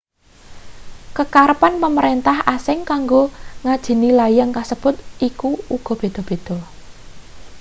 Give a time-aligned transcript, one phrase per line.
[1.17, 3.23] kekarepan pamrentah asing kanggo
[3.63, 4.95] ngajeni layang kasebut
[5.29, 6.57] iku uga beda-beda